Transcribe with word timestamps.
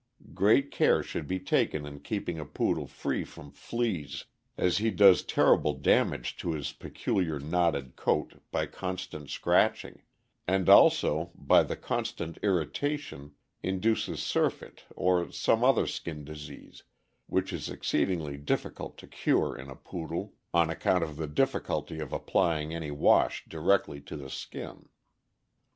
Great 0.33 0.71
care 0.71 1.03
should 1.03 1.27
be 1.27 1.39
taken 1.39 1.85
in 1.85 1.99
keeping 1.99 2.39
a 2.39 2.43
Poodle 2.43 2.87
free 2.87 3.23
from 3.23 3.51
fleas, 3.51 4.25
as 4.57 4.79
he 4.79 4.89
does 4.89 5.21
terrible 5.21 5.73
damage 5.75 6.35
to 6.37 6.53
his 6.53 6.73
peculiar 6.73 7.39
knotted 7.39 7.95
coat 7.95 8.41
by 8.49 8.65
constant 8.65 9.29
scratching, 9.29 10.01
and 10.47 10.67
also 10.67 11.29
by 11.35 11.61
the 11.61 11.75
con 11.75 12.03
stant 12.03 12.39
irritation 12.41 13.35
induces 13.61 14.23
surfeit 14.23 14.85
or 14.95 15.31
some 15.31 15.63
other 15.63 15.85
skin 15.85 16.25
disease, 16.25 16.81
which 17.27 17.53
is 17.53 17.69
exceedingly 17.69 18.37
difficult 18.37 18.97
to 18.97 19.05
cure 19.05 19.55
in 19.55 19.69
a 19.69 19.75
Poodle, 19.75 20.33
on 20.51 20.71
account 20.71 21.03
of 21.03 21.15
the 21.15 21.27
difficulty 21.27 21.99
of 21.99 22.11
applying 22.11 22.73
any 22.73 22.89
wash 22.89 23.45
directly 23.47 24.01
to 24.01 24.17
the 24.17 24.31
skin. 24.31 24.89